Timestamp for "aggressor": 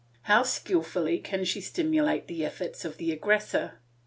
3.11-3.75